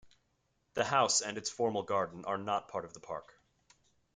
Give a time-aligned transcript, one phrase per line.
[0.73, 3.39] The house and its formal garden are not part of the park.